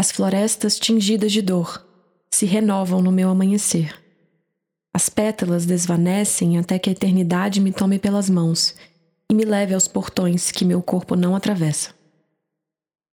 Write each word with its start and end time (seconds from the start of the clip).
As 0.00 0.10
florestas 0.10 0.78
tingidas 0.78 1.30
de 1.30 1.42
dor 1.42 1.86
se 2.30 2.46
renovam 2.46 3.02
no 3.02 3.12
meu 3.12 3.28
amanhecer. 3.28 3.94
As 4.94 5.10
pétalas 5.10 5.66
desvanecem 5.66 6.56
até 6.56 6.78
que 6.78 6.88
a 6.88 6.92
eternidade 6.94 7.60
me 7.60 7.70
tome 7.70 7.98
pelas 7.98 8.30
mãos 8.30 8.74
e 9.30 9.34
me 9.34 9.44
leve 9.44 9.74
aos 9.74 9.86
portões 9.86 10.50
que 10.50 10.64
meu 10.64 10.80
corpo 10.80 11.14
não 11.14 11.36
atravessa. 11.36 11.90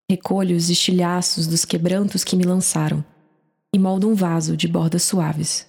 Recolho 0.10 0.56
os 0.56 0.70
estilhaços 0.70 1.46
dos 1.46 1.66
quebrantos 1.66 2.24
que 2.24 2.38
me 2.38 2.46
lançaram 2.46 3.04
e 3.76 3.78
moldo 3.78 4.08
um 4.10 4.16
vaso 4.16 4.56
de 4.56 4.66
bordas 4.66 5.04
suaves. 5.04 5.68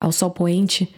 Ao 0.00 0.12
sol 0.12 0.30
poente, 0.30 0.88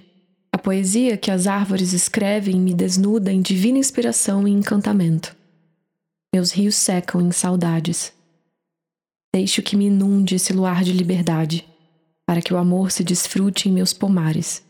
a 0.52 0.59
poesia 0.59 1.16
que 1.16 1.30
as 1.30 1.46
árvores 1.46 1.95
escrevem 1.95 2.61
me 2.61 2.75
desnuda 2.75 3.32
em 3.32 3.41
divina 3.41 3.79
inspiração 3.79 4.46
e 4.46 4.50
encantamento. 4.50 5.34
Meus 6.30 6.51
rios 6.51 6.75
secam 6.75 7.23
em 7.23 7.33
saudades. 7.33 8.20
Deixo 9.33 9.62
que 9.62 9.77
me 9.77 9.87
inunde 9.87 10.34
esse 10.34 10.52
luar 10.52 10.83
de 10.83 10.93
liberdade, 10.93 11.65
para 12.27 12.43
que 12.43 12.52
o 12.52 12.57
amor 12.57 12.91
se 12.91 13.05
desfrute 13.05 13.69
em 13.69 13.73
meus 13.73 13.93
pomares, 13.93 14.65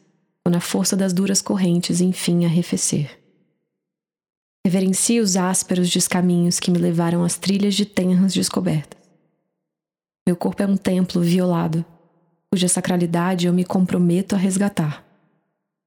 ou 0.44 0.52
na 0.52 0.60
força 0.60 0.96
das 0.96 1.12
duras 1.12 1.40
correntes 1.40 2.00
enfim 2.00 2.44
arrefecer. 2.44 3.18
Reverencio 4.64 5.22
os 5.22 5.36
ásperos 5.36 5.88
descaminhos 5.88 6.60
que 6.60 6.70
me 6.70 6.78
levaram 6.78 7.24
às 7.24 7.38
trilhas 7.38 7.74
de 7.74 7.86
tenras 7.86 8.34
descobertas. 8.34 9.00
Meu 10.26 10.36
corpo 10.36 10.62
é 10.62 10.66
um 10.66 10.76
templo 10.76 11.22
violado, 11.22 11.84
cuja 12.52 12.68
sacralidade 12.68 13.46
eu 13.46 13.52
me 13.52 13.64
comprometo 13.64 14.34
a 14.34 14.38
resgatar. 14.38 15.04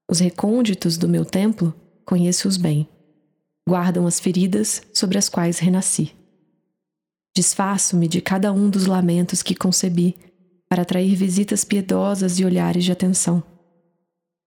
Os 0.09 0.19
recônditos 0.19 0.97
do 0.97 1.07
meu 1.07 1.23
templo 1.23 1.73
conheço-os 2.05 2.57
bem. 2.57 2.87
Guardam 3.67 4.05
as 4.07 4.19
feridas 4.19 4.81
sobre 4.93 5.17
as 5.17 5.29
quais 5.29 5.59
renasci. 5.59 6.13
Desfaço-me 7.35 8.07
de 8.07 8.21
cada 8.21 8.51
um 8.51 8.69
dos 8.69 8.85
lamentos 8.85 9.41
que 9.41 9.55
concebi 9.55 10.15
para 10.69 10.83
atrair 10.83 11.15
visitas 11.15 11.63
piedosas 11.63 12.39
e 12.39 12.45
olhares 12.45 12.83
de 12.83 12.91
atenção. 12.91 13.43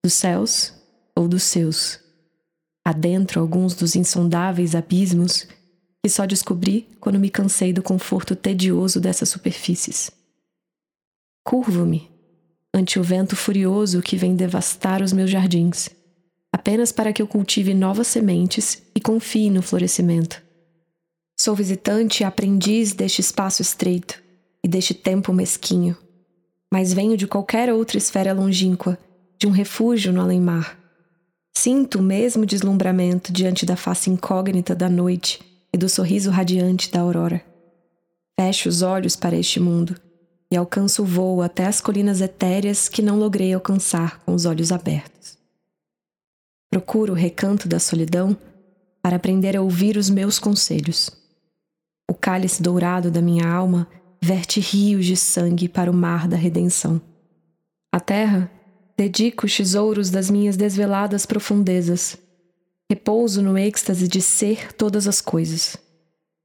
Dos 0.05 0.15
céus 0.15 0.73
ou 1.15 1.27
dos 1.27 1.43
seus. 1.43 1.99
Adentro 2.85 3.41
alguns 3.41 3.75
dos 3.75 3.97
insondáveis 3.97 4.77
abismos 4.77 5.49
que 6.03 6.09
só 6.09 6.25
descobri 6.25 6.89
quando 7.01 7.19
me 7.19 7.29
cansei 7.29 7.73
do 7.73 7.83
conforto 7.83 8.37
tedioso 8.37 9.01
dessas 9.01 9.29
superfícies. 9.29 10.11
Curvo-me 11.45 12.09
ante 12.73 13.01
o 13.01 13.03
vento 13.03 13.35
furioso 13.35 14.03
que 14.03 14.17
vem 14.17 14.37
devastar 14.37 15.03
os 15.03 15.13
meus 15.13 15.31
jardins, 15.31 15.89
apenas 16.53 16.93
para 16.93 17.13
que 17.13 17.21
eu 17.21 17.27
cultive 17.27 17.75
novas 17.75 18.07
sementes 18.07 18.83
e 18.95 19.01
confie 19.01 19.51
no 19.51 19.63
florescimento. 19.63 20.46
Sou 21.47 21.55
visitante 21.55 22.25
e 22.25 22.25
aprendiz 22.25 22.93
deste 22.93 23.21
espaço 23.21 23.63
estreito 23.63 24.21
e 24.65 24.67
deste 24.67 24.93
tempo 24.93 25.33
mesquinho, 25.33 25.97
mas 26.69 26.93
venho 26.93 27.17
de 27.17 27.25
qualquer 27.25 27.73
outra 27.73 27.97
esfera 27.97 28.33
longínqua, 28.33 28.99
de 29.39 29.47
um 29.47 29.53
refúgio 29.53 30.13
no 30.13 30.21
além-mar. 30.21 30.77
Sinto 31.57 32.01
o 32.01 32.03
mesmo 32.03 32.45
deslumbramento 32.45 33.33
diante 33.33 33.65
da 33.65 33.77
face 33.77 34.11
incógnita 34.11 34.75
da 34.75 34.89
noite 34.89 35.41
e 35.73 35.79
do 35.79 35.89
sorriso 35.89 36.33
radiante 36.33 36.91
da 36.91 36.99
aurora. 36.99 37.41
Fecho 38.35 38.69
os 38.69 38.83
olhos 38.83 39.15
para 39.15 39.37
este 39.37 39.61
mundo 39.61 39.95
e 40.51 40.57
alcanço 40.57 41.03
o 41.03 41.07
voo 41.07 41.43
até 41.43 41.67
as 41.67 41.81
colinas 41.81 42.21
etéreas 42.21 42.89
que 42.89 43.01
não 43.01 43.21
logrei 43.21 43.55
alcançar 43.55 44.19
com 44.25 44.35
os 44.35 44.47
olhos 44.47 44.73
abertos. 44.73 45.39
Procuro 46.69 47.13
o 47.13 47.17
recanto 47.17 47.69
da 47.69 47.79
solidão 47.79 48.37
para 49.01 49.15
aprender 49.15 49.57
a 49.57 49.63
ouvir 49.63 49.97
os 49.97 50.11
meus 50.11 50.41
conselhos. 50.41 51.25
Cálice 52.27 52.61
dourado 52.61 53.09
da 53.09 53.23
minha 53.23 53.49
alma 53.49 53.87
verte 54.21 54.59
rios 54.59 55.07
de 55.07 55.17
sangue 55.17 55.69
para 55.69 55.89
o 55.89 55.95
mar 55.95 56.27
da 56.27 56.37
redenção. 56.37 57.01
A 57.95 58.01
terra 58.01 58.51
dedico 58.97 59.47
os 59.47 59.57
tesouros 59.57 60.11
das 60.11 60.29
minhas 60.29 60.57
desveladas 60.57 61.25
profundezas. 61.25 62.19
Repouso 62.91 63.41
no 63.41 63.57
êxtase 63.57 64.09
de 64.09 64.21
ser 64.21 64.73
todas 64.73 65.07
as 65.07 65.21
coisas. 65.21 65.77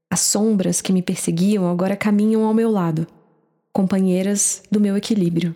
As 0.08 0.20
sombras 0.20 0.80
que 0.80 0.92
me 0.92 1.02
perseguiam 1.02 1.68
agora 1.68 1.96
caminham 1.96 2.44
ao 2.44 2.54
meu 2.54 2.70
lado 2.70 3.04
companheiras 3.72 4.62
do 4.70 4.78
meu 4.78 4.96
equilíbrio. 4.96 5.52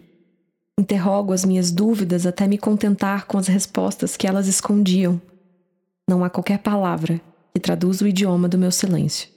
Interrogo 0.76 1.32
as 1.32 1.44
minhas 1.44 1.70
dúvidas 1.70 2.26
até 2.26 2.48
me 2.48 2.59
contentar 2.59 3.26
com 3.26 3.38
as 3.38 3.47
respostas 3.47 4.16
que 4.16 4.26
elas 4.26 4.48
escondiam. 4.48 5.22
Não 6.10 6.25
há 6.25 6.28
qualquer 6.28 6.59
palavra 6.59 7.20
que 7.54 7.60
traduza 7.60 8.04
o 8.04 8.09
idioma 8.09 8.48
do 8.48 8.59
meu 8.59 8.72
silêncio. 8.72 9.35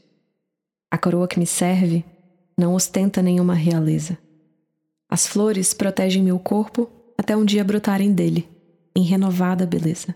A 0.91 0.97
coroa 0.97 1.27
que 1.27 1.39
me 1.39 1.45
serve 1.45 2.03
não 2.57 2.73
ostenta 2.73 3.21
nenhuma 3.21 3.53
realeza. 3.53 4.17
As 5.09 5.27
flores 5.27 5.73
protegem 5.73 6.21
meu 6.21 6.37
corpo 6.39 6.89
até 7.17 7.35
um 7.35 7.45
dia 7.45 7.63
brotarem 7.63 8.11
dele, 8.11 8.47
em 8.95 9.03
renovada 9.03 9.65
beleza. 9.65 10.15